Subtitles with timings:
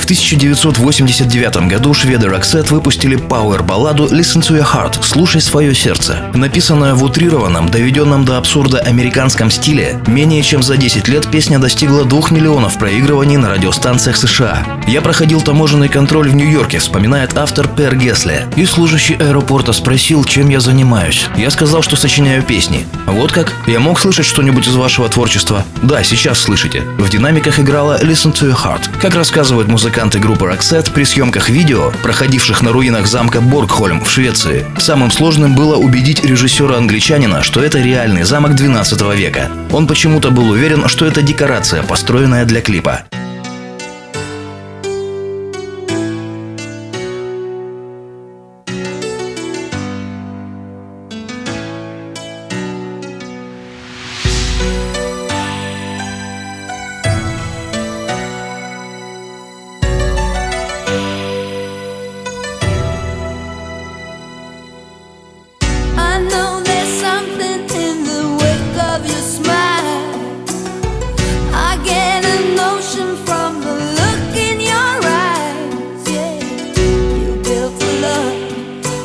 [0.00, 6.24] В 1989 году шведы Roxette выпустили пауэр-балладу «Listen to your heart»– «Слушай свое сердце».
[6.34, 12.06] Написанная в утрированном, доведенном до абсурда американском стиле, менее чем за 10 лет песня достигла
[12.06, 14.66] 2 миллионов проигрываний на радиостанциях США.
[14.88, 18.46] «Я проходил таможенный контроль в Нью-Йорке», вспоминает автор Пер Гесле.
[18.56, 21.26] И служащий аэропорта спросил, чем я занимаюсь.
[21.36, 22.86] Я сказал, что сочиняю песни.
[23.06, 23.52] Вот как?
[23.66, 25.62] Я мог слышать что-нибудь из вашего творчества?
[25.82, 26.80] Да, сейчас слышите.
[26.98, 28.88] В динамиках играла «Listen to your heart».
[28.98, 29.89] Как рассказывают музыканты
[30.20, 35.76] группы Roxette при съемках видео, проходивших на руинах замка Боргхольм в Швеции, самым сложным было
[35.76, 39.50] убедить режиссера-англичанина, что это реальный замок 12 века.
[39.72, 43.02] Он почему-то был уверен, что это декорация, построенная для клипа.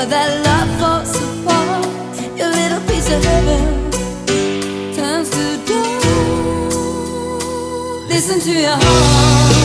[0.00, 1.84] But that love falls apart.
[2.34, 3.90] Your little piece of heaven
[4.96, 6.06] turns to dust.
[8.08, 9.59] Listen to your heart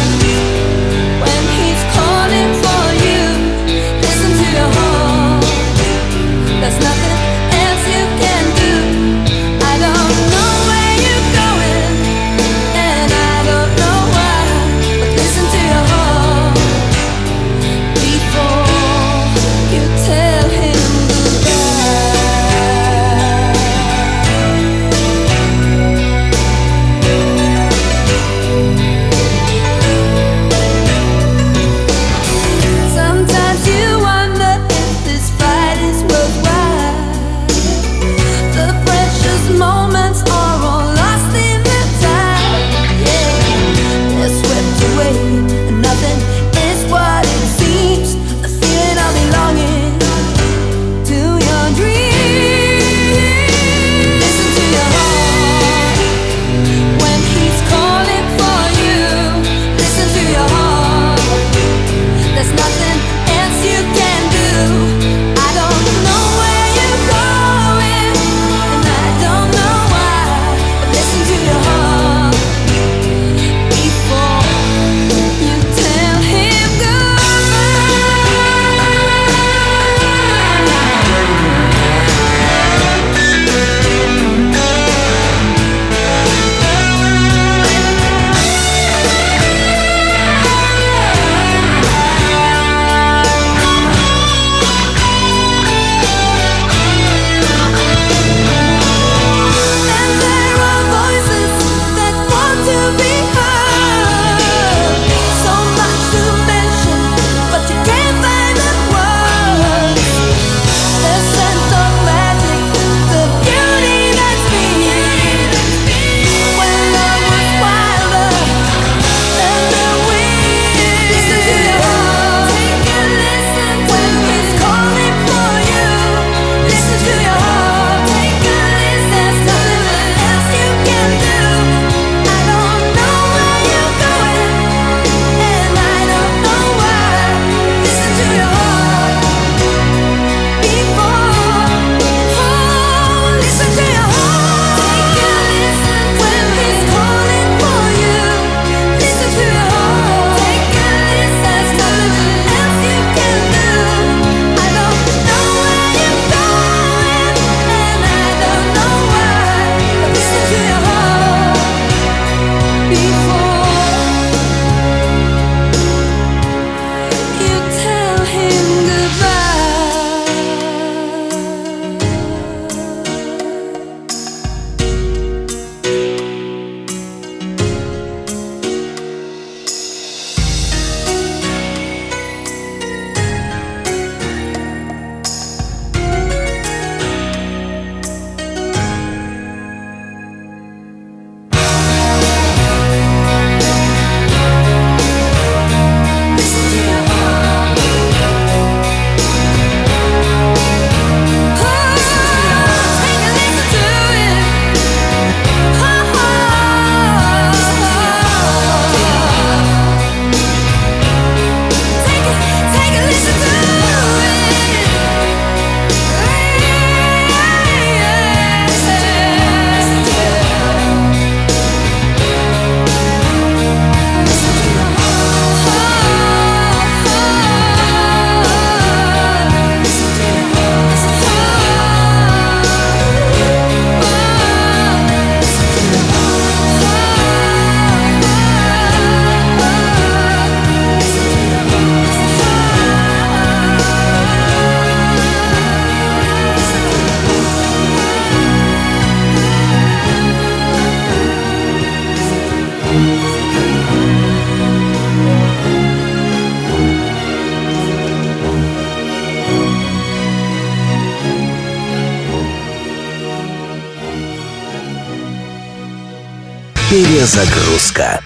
[266.96, 268.22] Перезагрузка.